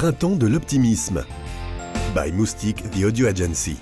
printemps 0.00 0.34
de 0.34 0.46
l'optimisme. 0.46 1.26
By 2.14 2.32
Moustique, 2.32 2.78
The 2.90 3.04
Audio 3.04 3.26
Agency. 3.26 3.76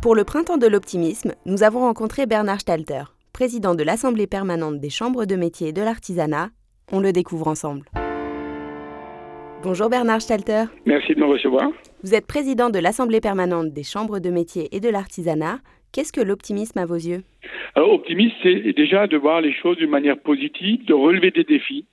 Pour 0.00 0.14
le 0.14 0.24
printemps 0.24 0.56
de 0.56 0.66
l'optimisme, 0.66 1.34
nous 1.44 1.64
avons 1.64 1.80
rencontré 1.80 2.24
Bernard 2.24 2.60
Stalter, 2.60 3.02
président 3.34 3.74
de 3.74 3.82
l'Assemblée 3.82 4.26
permanente 4.26 4.80
des 4.80 4.88
chambres 4.88 5.26
de 5.26 5.36
métiers 5.36 5.68
et 5.68 5.72
de 5.74 5.82
l'artisanat. 5.82 6.48
On 6.90 7.00
le 7.00 7.12
découvre 7.12 7.46
ensemble. 7.46 7.84
Bonjour 9.62 9.90
Bernard 9.90 10.22
Stalter. 10.22 10.64
Merci 10.86 11.14
de 11.14 11.20
me 11.20 11.26
recevoir. 11.26 11.70
Vous 12.02 12.14
êtes 12.14 12.26
président 12.26 12.70
de 12.70 12.78
l'Assemblée 12.78 13.20
permanente 13.20 13.74
des 13.74 13.84
chambres 13.84 14.18
de 14.18 14.30
métiers 14.30 14.74
et 14.74 14.80
de 14.80 14.88
l'artisanat. 14.88 15.58
Qu'est-ce 15.92 16.10
que 16.14 16.22
l'optimisme 16.22 16.78
à 16.78 16.86
vos 16.86 16.94
yeux? 16.94 17.22
Alors, 17.74 17.92
optimisme, 17.92 18.34
c'est 18.42 18.72
déjà 18.72 19.06
de 19.06 19.18
voir 19.18 19.42
les 19.42 19.52
choses 19.52 19.76
d'une 19.76 19.90
manière 19.90 20.18
positive, 20.18 20.86
de 20.86 20.94
relever 20.94 21.32
des 21.32 21.44
défis, 21.44 21.84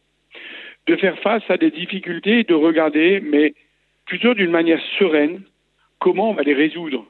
de 0.89 0.95
faire 0.95 1.19
face 1.19 1.43
à 1.49 1.57
des 1.57 1.69
difficultés 1.69 2.39
et 2.39 2.43
de 2.43 2.55
regarder, 2.55 3.19
mais 3.21 3.53
plutôt 4.07 4.33
d'une 4.33 4.49
manière 4.49 4.81
sereine, 4.97 5.43
comment 5.99 6.31
on 6.31 6.33
va 6.33 6.41
les 6.41 6.55
résoudre. 6.55 7.05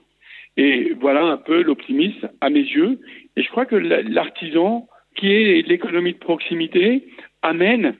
Et 0.58 0.94
voilà 1.00 1.24
un 1.24 1.38
peu 1.38 1.62
l'optimisme 1.62 2.30
à 2.42 2.50
mes 2.50 2.60
yeux. 2.60 3.00
Et 3.38 3.44
je 3.44 3.50
crois 3.50 3.66
que 3.66 3.78
l'artisan, 3.78 4.90
qui 5.16 5.32
est 5.32 5.66
l'économie 5.66 6.14
de 6.14 6.18
proximité, 6.18 7.08
amène 7.42 7.96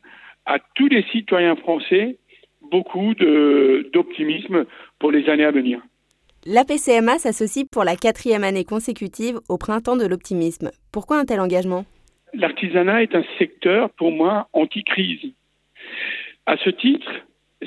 à 0.46 0.58
tous 0.76 0.90
les 0.90 1.04
citoyens 1.14 1.56
français 1.56 2.18
beaucoup 2.70 3.14
d'optimisme 3.94 4.66
pour 5.00 5.12
les 5.12 5.30
années 5.30 5.46
à 5.46 5.52
venir. 5.52 5.82
L'APCMA 6.46 7.20
s'associe 7.20 7.66
pour 7.72 7.86
la 7.86 7.96
quatrième 7.96 8.44
année 8.44 8.66
consécutive 8.66 9.40
au 9.48 9.58
printemps 9.58 9.98
de 9.98 10.06
l'optimisme. 10.06 10.72
Pourquoi 10.92 11.20
un 11.20 11.26
tel 11.26 11.40
engagement? 11.40 11.86
L'artisanat 12.34 13.04
est 13.04 13.16
un 13.16 13.24
secteur, 13.38 13.90
pour 13.92 14.12
moi, 14.12 14.50
anti-crise. 14.54 15.34
À 16.46 16.58
ce 16.58 16.70
titre, 16.70 17.12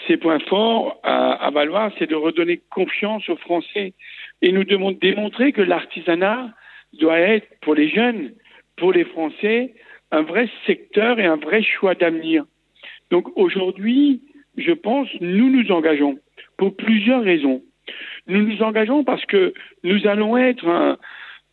ces 0.07 0.17
points 0.17 0.39
forts 0.41 0.99
à, 1.03 1.51
valoir, 1.53 1.93
c'est 1.99 2.09
de 2.09 2.15
redonner 2.15 2.61
confiance 2.71 3.29
aux 3.29 3.37
Français 3.37 3.93
et 4.41 4.53
nous 4.53 4.65
devons 4.65 4.93
démontrer 4.93 5.53
que 5.53 5.63
l'artisanat 5.63 6.51
doit 6.95 7.19
être, 7.19 7.47
pour 7.61 7.75
les 7.75 7.89
jeunes, 7.89 8.33
pour 8.77 8.93
les 8.93 9.05
Français, 9.05 9.75
un 10.11 10.23
vrai 10.23 10.49
secteur 10.67 11.19
et 11.19 11.27
un 11.27 11.37
vrai 11.37 11.63
choix 11.63 11.95
d'avenir. 11.95 12.45
Donc 13.11 13.29
aujourd'hui, 13.37 14.23
je 14.57 14.73
pense, 14.73 15.09
nous 15.21 15.51
nous 15.51 15.71
engageons 15.71 16.19
pour 16.57 16.75
plusieurs 16.77 17.23
raisons. 17.23 17.63
Nous 18.27 18.43
nous 18.43 18.63
engageons 18.63 19.05
parce 19.05 19.25
que 19.27 19.53
nous 19.85 20.07
allons 20.07 20.37
être 20.37 20.99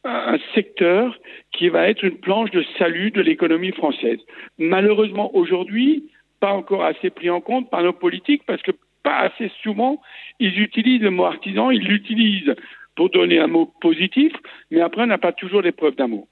un 0.04 0.38
secteur 0.56 1.18
qui 1.52 1.68
va 1.70 1.90
être 1.90 2.04
une 2.04 2.20
planche 2.20 2.52
de 2.52 2.64
salut 2.78 3.12
de 3.12 3.22
l'économie 3.22 3.72
française. 3.72 4.20
Malheureusement, 4.58 5.36
aujourd'hui, 5.36 6.06
pas 6.40 6.54
encore 6.54 6.84
assez 6.84 7.10
pris 7.10 7.30
en 7.30 7.42
compte 7.42 7.70
par 7.70 7.84
nos 7.84 7.94
politiques 7.94 8.44
parce 8.46 8.62
que 8.62 8.72
pas 9.04 9.18
assez 9.18 9.52
souvent, 9.62 10.02
ils 10.40 10.60
utilisent 10.60 11.02
le 11.02 11.12
mot 11.12 11.26
artisan, 11.26 11.72
ils 11.72 11.84
l'utilisent 11.84 12.56
pour 12.96 13.10
donner 13.10 13.40
un 13.40 13.48
mot 13.48 13.72
positif, 13.82 14.34
mais 14.72 14.82
après, 14.82 15.04
on 15.04 15.08
n'a 15.08 15.18
pas 15.18 15.32
toujours 15.32 15.62
les 15.62 15.72
preuves 15.72 15.96
d'amour. 15.96 16.28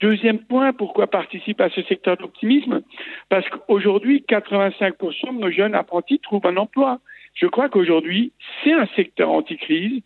Deuxième 0.00 0.38
point, 0.38 0.72
pourquoi 0.72 1.06
participe 1.06 1.60
à 1.60 1.68
ce 1.68 1.82
secteur 1.82 2.16
d'optimisme? 2.16 2.82
Parce 3.28 3.46
qu'aujourd'hui, 3.48 4.24
85% 4.28 5.36
de 5.36 5.40
nos 5.40 5.50
jeunes 5.50 5.74
apprentis 5.74 6.18
trouvent 6.20 6.46
un 6.46 6.56
emploi. 6.56 7.00
Je 7.34 7.46
crois 7.46 7.68
qu'aujourd'hui, 7.68 8.32
c'est 8.64 8.72
un 8.72 8.86
secteur 8.96 9.30
anti-crise. 9.30 10.02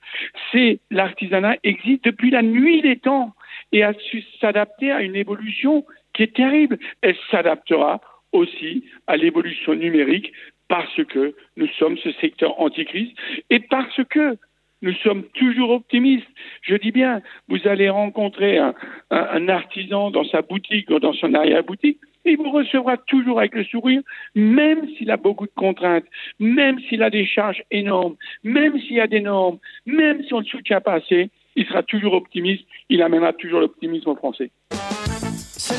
C'est 0.51 0.81
l'artisanat 0.91 1.57
existe 1.63 2.05
depuis 2.05 2.31
la 2.31 2.43
nuit 2.43 2.83
des 2.83 2.97
temps 2.97 3.35
et 3.73 3.85
a 3.85 3.95
su 3.95 4.25
s'adapter 4.41 4.91
à 4.91 5.01
une 5.01 5.17
évolution 5.17 5.87
qui 6.13 6.25
est 6.25 6.35
terrible. 6.35 6.79
Elle 7.01 7.17
s'adaptera 7.31 8.01
aussi 8.35 8.85
à 9.07 9.17
l'évolution 9.17 9.75
numérique 9.75 10.33
parce 10.69 11.03
que 11.05 11.35
nous 11.57 11.69
sommes 11.79 11.97
ce 11.99 12.13
secteur 12.13 12.61
anti-crise 12.61 13.13
et 13.51 13.61
parce 13.61 14.01
que 14.11 14.37
nous 14.83 14.95
sommes 15.03 15.25
toujours 15.35 15.71
optimistes. 15.71 16.29
Je 16.61 16.75
dis 16.75 16.93
bien, 16.93 17.23
vous 17.49 17.67
allez 17.67 17.89
rencontrer 17.89 18.59
un, 18.59 18.75
un, 19.11 19.49
artisan 19.49 20.11
dans 20.11 20.25
sa 20.25 20.43
boutique 20.43 20.91
ou 20.91 20.99
dans 20.99 21.15
son 21.15 21.33
arrière-boutique, 21.33 21.99
il 22.27 22.37
vous 22.37 22.51
recevra 22.51 22.97
toujours 22.97 23.39
avec 23.39 23.55
le 23.55 23.65
sourire, 23.65 24.03
même 24.35 24.87
s'il 24.97 25.11
a 25.11 25.17
beaucoup 25.17 25.47
de 25.47 25.53
contraintes, 25.55 26.05
même 26.39 26.79
s'il 26.81 27.03
a 27.03 27.11
des 27.11 27.27
charges 27.27 27.63
énormes, 27.71 28.17
même 28.43 28.79
s'il 28.81 28.97
y 28.97 29.01
a 29.01 29.07
des 29.07 29.21
normes, 29.21 29.59
même 29.87 30.23
si 30.25 30.35
on 30.35 30.41
ne 30.41 30.47
soutient 30.47 30.81
pas 30.81 30.95
assez, 30.95 31.31
il 31.57 31.67
sera 31.67 31.83
toujours 31.83 32.15
optimiste, 32.15 32.67
il 32.89 33.03
amènera 33.03 33.33
toujours 33.33 33.61
l'optimisme 33.61 34.11
aux 34.11 34.17
Français. 34.17 34.51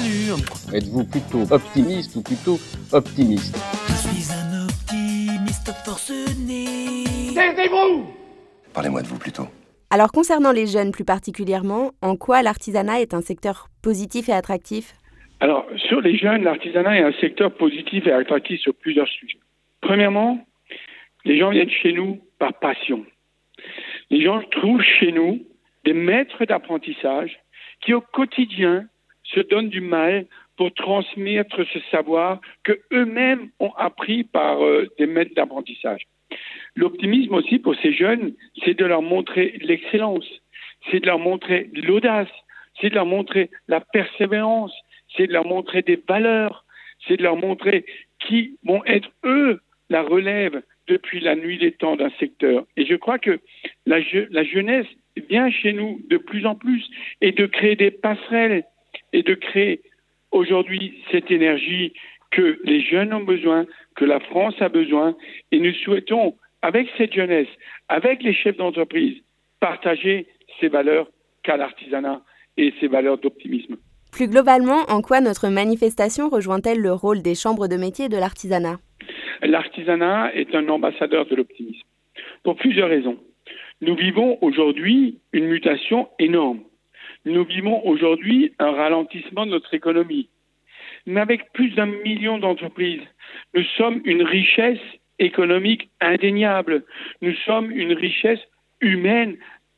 Salut 0.06 0.38
Êtes-vous 0.72 1.04
plutôt 1.06 1.52
optimiste 1.52 2.16
ou 2.16 2.22
plutôt 2.22 2.60
optimiste 2.94 3.56
Je 3.88 3.94
suis 3.94 4.32
un 4.32 4.66
optimiste 4.66 5.72
forcené. 5.84 7.06
Taisez-vous 7.34 8.14
Parlez-moi 8.72 9.02
de 9.02 9.08
vous 9.08 9.18
plutôt. 9.18 9.48
Alors 9.90 10.12
concernant 10.12 10.52
les 10.52 10.68
jeunes 10.68 10.92
plus 10.92 11.06
particulièrement, 11.06 11.94
en 12.04 12.18
quoi 12.18 12.44
l'artisanat 12.44 13.02
est 13.02 13.16
un 13.16 13.22
secteur 13.22 13.68
positif 13.82 14.30
et 14.30 14.34
attractif? 14.34 14.94
Alors 15.40 15.66
sur 15.76 16.02
les 16.02 16.16
jeunes, 16.16 16.44
l'artisanat 16.44 17.00
est 17.00 17.04
un 17.04 17.20
secteur 17.20 17.52
positif 17.56 18.06
et 18.06 18.12
attractif 18.12 18.62
sur 18.62 18.76
plusieurs 18.76 19.08
sujets. 19.08 19.40
Premièrement, 19.82 20.46
les 21.24 21.40
gens 21.40 21.50
viennent 21.50 21.72
chez 21.82 21.94
nous 21.94 22.22
par 22.38 22.54
passion. 22.60 23.04
Les 24.12 24.24
gens 24.24 24.40
trouvent 24.52 24.84
chez 25.00 25.12
nous 25.12 25.42
des 25.84 25.94
maîtres 25.94 26.46
d'apprentissage 26.46 27.40
qui 27.82 27.96
au 27.96 28.02
quotidien 28.02 28.86
se 29.34 29.40
donnent 29.40 29.70
du 29.70 29.82
mal 29.82 30.26
pour 30.58 30.74
transmettre 30.74 31.66
ce 31.74 31.80
savoir 31.92 32.40
que 32.64 32.80
eux-mêmes 32.94 33.50
ont 33.60 33.74
appris 33.78 34.24
par 34.24 34.64
euh, 34.64 34.88
des 34.98 35.06
maîtres 35.06 35.34
d'apprentissage. 35.36 36.04
L'optimisme 36.76 37.34
aussi 37.34 37.60
pour 37.60 37.76
ces 37.82 37.94
jeunes, 37.94 38.34
c'est 38.64 38.78
de 38.78 38.86
leur 38.86 39.02
montrer 39.02 39.58
l'excellence, 39.62 40.26
c'est 40.90 41.00
de 41.00 41.06
leur 41.06 41.20
montrer 41.20 41.70
l'audace, 41.74 42.30
c'est 42.80 42.90
de 42.90 42.96
leur 42.96 43.06
montrer 43.06 43.50
la 43.68 43.82
persévérance, 43.82 44.74
c'est 45.16 45.28
de 45.28 45.34
leur 45.34 45.46
montrer 45.46 45.82
des 45.82 46.02
valeurs, 46.08 46.66
c'est 47.08 47.18
de 47.18 47.24
leur 47.24 47.38
montrer 47.38 47.86
qui 48.20 48.58
vont 48.64 48.84
être 48.86 49.10
eux 49.24 49.62
la 49.90 50.02
relève 50.02 50.62
depuis 50.88 51.20
la 51.20 51.36
nuit 51.36 51.58
des 51.58 51.72
temps 51.72 51.96
d'un 51.96 52.12
secteur. 52.20 52.66
Et 52.78 52.86
je 52.86 52.96
crois 52.96 53.20
que 53.20 53.40
la, 53.86 54.02
je, 54.02 54.20
la 54.32 54.44
jeunesse 54.44 54.88
vient 55.30 55.50
chez 55.50 55.74
nous 55.74 56.02
de 56.10 56.18
plus 56.18 56.46
en 56.46 56.56
plus 56.56 56.84
et 57.22 57.32
de 57.32 57.46
créer 57.46 57.76
des 57.76 57.92
passerelles 57.92 58.64
et 59.16 59.24
de 59.24 59.34
créer 59.34 59.82
aujourd'hui 60.32 61.02
cette 61.10 61.32
énergie 61.32 61.94
que 62.32 62.60
les 62.66 62.82
jeunes 62.82 63.14
ont 63.14 63.24
besoin, 63.24 63.66
que 63.96 64.04
la 64.04 64.20
France 64.20 64.56
a 64.60 64.68
besoin, 64.68 65.16
et 65.54 65.60
nous 65.60 65.74
souhaitons 65.86 66.36
avec 66.62 66.90
cette 66.98 67.14
jeunesse, 67.14 67.48
avec 67.88 68.22
les 68.24 68.34
chefs 68.34 68.58
d'entreprise, 68.58 69.16
partager 69.62 70.28
ces 70.60 70.68
valeurs 70.68 71.08
qu'a 71.44 71.56
l'artisanat 71.56 72.22
et 72.58 72.74
ces 72.82 72.88
valeurs 72.88 73.18
d'optimisme. 73.18 73.78
Plus 74.12 74.28
globalement, 74.28 74.82
en 74.90 75.02
quoi 75.02 75.22
notre 75.22 75.48
manifestation 75.48 76.28
rejoint-elle 76.28 76.82
le 76.82 76.92
rôle 76.92 77.22
des 77.22 77.36
chambres 77.36 77.70
de 77.70 77.78
métier 77.78 78.10
de 78.10 78.18
l'artisanat? 78.18 78.80
L'artisanat 79.44 80.36
est 80.36 80.54
un 80.56 80.68
ambassadeur 80.68 81.26
de 81.26 81.36
l'optimisme, 81.36 81.88
pour 82.44 82.58
plusieurs 82.58 82.90
raisons. 82.90 83.18
Nous 83.80 83.96
vivons 83.96 84.38
aujourd'hui 84.42 85.20
une 85.32 85.46
mutation 85.46 86.10
énorme. 86.20 86.60
Nous 87.26 87.44
vivons 87.44 87.86
aujourd'hui 87.86 88.54
un 88.60 88.72
ralentissement 88.72 89.46
de 89.46 89.52
notre 89.52 89.74
économie. 89.74 90.30
Mais 91.06 91.22
avec 91.22 91.52
plus 91.54 91.70
d'un 91.72 91.88
million 91.88 92.38
d'entreprises, 92.38 93.02
nous 93.54 93.64
sommes 93.78 94.02
une 94.06 94.24
richesse 94.24 94.80
économique 95.20 95.90
indéniable. 96.02 96.84
Nous 97.22 97.34
sommes 97.46 97.72
une 97.72 97.94
richesse 97.94 98.40
humaine 98.82 99.38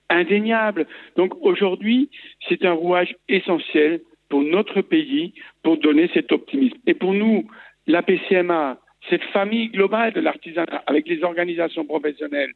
indéniable. 0.09 0.87
Donc 1.15 1.33
aujourd'hui, 1.41 2.09
c'est 2.47 2.65
un 2.65 2.73
rouage 2.73 3.15
essentiel 3.27 4.01
pour 4.29 4.41
notre 4.41 4.81
pays 4.81 5.33
pour 5.63 5.77
donner 5.77 6.09
cet 6.13 6.31
optimisme. 6.31 6.77
Et 6.85 6.93
pour 6.93 7.13
nous, 7.13 7.47
la 7.87 8.03
PCMA, 8.03 8.77
cette 9.09 9.23
famille 9.25 9.69
globale 9.69 10.13
de 10.13 10.19
l'artisanat 10.19 10.83
avec 10.85 11.07
les 11.07 11.23
organisations 11.23 11.85
professionnelles 11.85 12.51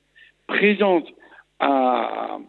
présentes 0.47 1.07
à, 1.59 2.39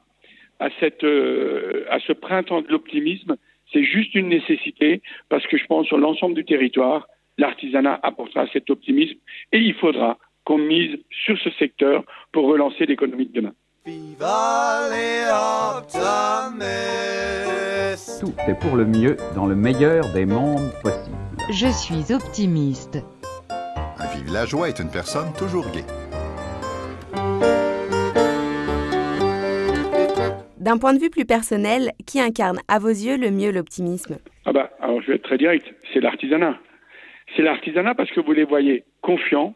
à, 0.63 0.69
cette, 0.79 1.03
euh, 1.03 1.85
à 1.91 1.99
ce 1.99 2.13
printemps 2.13 2.63
de 2.63 2.69
l'optimisme, 2.69 3.37
c'est 3.73 3.83
juste 3.83 4.15
une 4.15 4.29
nécessité 4.29 5.03
parce 5.29 5.45
que 5.49 5.57
je 5.57 5.67
pense 5.67 5.87
sur 5.87 5.99
l'ensemble 5.99 6.35
du 6.35 6.45
territoire, 6.45 7.09
l'artisanat 7.37 7.99
apportera 8.03 8.47
cet 8.53 8.71
optimisme 8.71 9.19
et 9.53 9.59
il 9.59 9.75
faudra 9.75 10.19
qu'on 10.45 10.59
mise 10.59 10.99
sur 11.25 11.37
ce 11.39 11.51
secteur 11.59 12.05
pour 12.33 12.47
relancer 12.47 12.87
l'économie 12.87 13.27
de 13.27 13.33
demain. 13.33 13.53
Tout 18.21 18.35
est 18.47 18.61
pour 18.61 18.77
le 18.77 18.85
mieux 18.87 19.17
dans 19.35 19.47
le 19.47 19.57
meilleur 19.57 20.13
des 20.13 20.27
mondes 20.27 20.71
possibles. 20.83 21.17
Je 21.51 21.67
suis 21.67 22.15
optimiste. 22.15 22.99
Un 23.99 24.07
villageois 24.17 24.69
est 24.69 24.79
une 24.79 24.91
personne 24.91 25.33
toujours 25.37 25.69
gaie. 25.73 26.02
D'un 30.63 30.79
point 30.79 30.95
de 30.95 31.01
vue 31.01 31.11
plus 31.11 31.27
personnel, 31.27 31.91
qui 32.07 32.21
incarne 32.21 32.59
à 32.69 32.79
vos 32.79 32.89
yeux 32.89 33.19
le 33.19 33.31
mieux 33.31 33.51
l'optimisme? 33.51 34.17
Ah 34.47 34.53
bah, 34.53 34.71
alors 34.81 35.03
je 35.03 35.09
vais 35.09 35.15
être 35.17 35.25
très 35.25 35.39
direct, 35.39 35.67
c'est 35.93 36.01
l'artisanat 36.01 36.59
c'est 37.37 37.43
l'artisanat 37.43 37.95
parce 37.95 38.11
que 38.11 38.21
vous 38.21 38.33
les 38.33 38.45
voyez 38.45 38.85
confiants, 39.01 39.55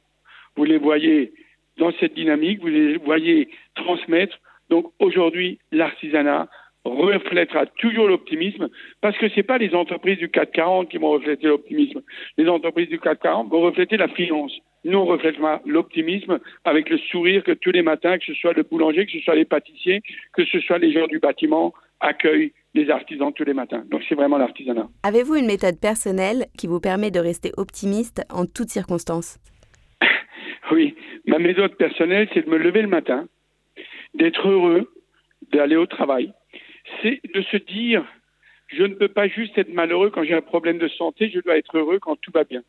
vous 0.57 0.65
les 0.65 0.79
voyez 0.79 1.33
dans 1.79 1.93
cette 2.01 2.15
dynamique, 2.15 2.61
vous 2.61 2.69
les 2.69 2.97
voyez 2.97 3.49
transmettre. 3.75 4.39
Donc 4.71 4.93
aujourd'hui, 4.99 5.59
l'artisanat 5.73 6.49
reflètera 6.85 7.67
toujours 7.67 8.09
l'optimisme 8.09 8.69
parce 9.01 9.17
que 9.19 9.29
ce 9.29 9.37
n'est 9.37 9.43
pas 9.43 9.59
les 9.59 9.75
entreprises 9.75 10.19
du 10.19 10.31
CAC 10.31 10.53
40 10.53 10.89
qui 10.89 10.99
vont 10.99 11.11
refléter 11.11 11.49
l'optimisme. 11.49 12.03
Les 12.39 12.49
entreprises 12.49 12.89
du 12.89 12.99
CAC 12.99 13.21
40 13.21 13.51
vont 13.51 13.61
refléter 13.61 13.97
la 13.97 14.09
finance. 14.09 14.53
Nous, 14.87 14.99
on 14.99 15.05
reflètera 15.05 15.61
l'optimisme 15.67 16.39
avec 16.65 16.89
le 16.91 16.97
sourire 16.97 17.43
que 17.43 17.51
tous 17.51 17.73
les 17.73 17.83
matins, 17.83 18.19
que 18.19 18.25
ce 18.25 18.35
soit 18.35 18.53
le 18.53 18.63
boulanger, 18.63 19.05
que 19.05 19.11
ce 19.11 19.19
soit 19.19 19.35
les 19.35 19.45
pâtissiers, 19.45 20.01
que 20.33 20.45
ce 20.45 20.61
soit 20.61 20.79
les 20.79 20.93
gens 20.93 21.09
du 21.09 21.19
bâtiment, 21.19 21.75
accueillent 21.99 22.53
les 22.73 22.89
artisans 22.89 23.33
tous 23.33 23.43
les 23.43 23.53
matins. 23.53 23.83
Donc 23.91 24.03
c'est 24.09 24.15
vraiment 24.15 24.39
l'artisanat. 24.39 24.89
Avez-vous 25.03 25.35
une 25.35 25.47
méthode 25.47 25.81
personnelle 25.81 26.47
qui 26.57 26.69
vous 26.69 26.79
permet 26.79 27.11
de 27.11 27.19
rester 27.19 27.51
optimiste 27.57 28.23
en 28.31 28.47
toutes 28.47 28.71
circonstances? 28.71 29.39
Oui, 30.73 30.97
ma 31.27 31.39
méthode 31.39 31.77
personnelle, 31.77 32.29
c'est 32.35 32.45
de 32.45 32.51
me 32.51 32.59
lever 32.59 32.83
le 32.83 32.89
matin, 32.89 33.29
d'être 34.15 34.49
heureux, 34.49 34.93
d'aller 35.53 35.77
au 35.77 35.87
travail. 35.87 36.33
C'est 37.01 37.21
de 37.33 37.41
se 37.43 37.57
dire, 37.57 38.05
je 38.67 38.83
ne 38.83 38.95
peux 38.95 39.07
pas 39.07 39.29
juste 39.29 39.57
être 39.59 39.73
malheureux 39.73 40.11
quand 40.11 40.25
j'ai 40.25 40.35
un 40.35 40.43
problème 40.43 40.79
de 40.79 40.89
santé, 40.89 41.31
je 41.33 41.39
dois 41.39 41.57
être 41.57 41.79
heureux 41.79 42.01
quand 42.01 42.17
tout 42.17 42.33
va 42.33 42.43
bien. 42.43 42.63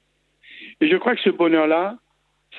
Et 0.80 0.88
je 0.88 0.96
crois 0.96 1.16
que 1.16 1.22
ce 1.22 1.32
bonheur-là, 1.32 1.98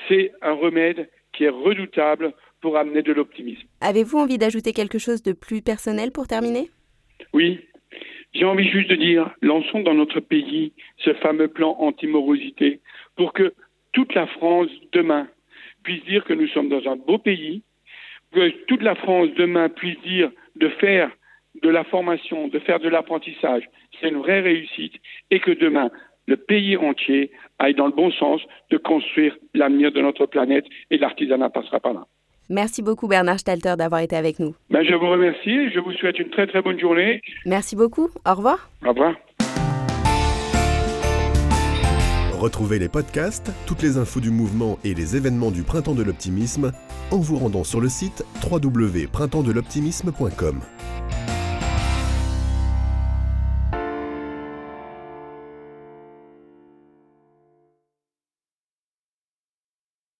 c'est 0.06 0.32
un 0.42 0.52
remède 0.52 1.08
qui 1.32 1.44
est 1.44 1.48
redoutable 1.48 2.32
pour 2.60 2.76
amener 2.76 3.02
de 3.02 3.12
l'optimisme. 3.12 3.66
Avez-vous 3.80 4.18
envie 4.18 4.38
d'ajouter 4.38 4.72
quelque 4.72 4.98
chose 4.98 5.22
de 5.22 5.32
plus 5.32 5.62
personnel 5.62 6.10
pour 6.10 6.26
terminer? 6.26 6.70
Oui, 7.32 7.60
j'ai 8.34 8.44
envie 8.44 8.68
juste 8.68 8.90
de 8.90 8.96
dire, 8.96 9.30
lançons 9.42 9.80
dans 9.80 9.94
notre 9.94 10.20
pays 10.20 10.72
ce 10.98 11.14
fameux 11.14 11.48
plan 11.48 11.76
anti-morosité 11.78 12.80
pour 13.16 13.32
que 13.32 13.54
toute 13.92 14.14
la 14.14 14.26
France 14.26 14.70
demain 14.92 15.28
puisse 15.82 16.04
dire 16.04 16.24
que 16.24 16.34
nous 16.34 16.48
sommes 16.48 16.68
dans 16.68 16.86
un 16.88 16.96
beau 16.96 17.18
pays, 17.18 17.62
que 18.32 18.50
toute 18.66 18.82
la 18.82 18.94
France 18.94 19.28
demain 19.36 19.68
puisse 19.68 19.98
dire 20.00 20.30
de 20.56 20.68
faire 20.68 21.10
de 21.62 21.68
la 21.68 21.84
formation, 21.84 22.48
de 22.48 22.58
faire 22.58 22.78
de 22.78 22.88
l'apprentissage, 22.88 23.64
c'est 24.00 24.08
une 24.08 24.18
vraie 24.18 24.40
réussite, 24.40 24.94
et 25.30 25.40
que 25.40 25.50
demain, 25.50 25.90
le 26.28 26.36
pays 26.36 26.76
entier 26.76 27.32
aille 27.58 27.74
dans 27.74 27.86
le 27.86 27.92
bon 27.92 28.12
sens 28.12 28.40
de 28.70 28.76
construire 28.76 29.36
l'avenir 29.54 29.90
de 29.90 30.00
notre 30.00 30.26
planète 30.26 30.66
et 30.90 30.98
l'artisanat 30.98 31.50
passera 31.50 31.80
par 31.80 31.94
là. 31.94 32.06
Merci 32.50 32.82
beaucoup 32.82 33.08
Bernard 33.08 33.40
Stalter 33.40 33.74
d'avoir 33.76 34.02
été 34.02 34.14
avec 34.14 34.38
nous. 34.38 34.54
Ben, 34.70 34.84
je 34.84 34.94
vous 34.94 35.10
remercie 35.10 35.50
et 35.50 35.70
je 35.70 35.80
vous 35.80 35.92
souhaite 35.92 36.18
une 36.18 36.30
très 36.30 36.46
très 36.46 36.62
bonne 36.62 36.78
journée. 36.78 37.20
Merci 37.44 37.76
beaucoup. 37.76 38.08
Au 38.26 38.34
revoir. 38.34 38.70
Au 38.84 38.90
revoir. 38.90 39.14
Retrouvez 42.38 42.78
les 42.78 42.88
podcasts, 42.88 43.52
toutes 43.66 43.82
les 43.82 43.98
infos 43.98 44.20
du 44.20 44.30
mouvement 44.30 44.78
et 44.84 44.94
les 44.94 45.16
événements 45.16 45.50
du 45.50 45.64
Printemps 45.64 45.96
de 45.96 46.04
l'Optimisme 46.04 46.70
en 47.10 47.18
vous 47.18 47.36
rendant 47.36 47.64
sur 47.64 47.80
le 47.80 47.88
site 47.88 48.24
www.printempsdeloptimisme.com. 48.48 50.60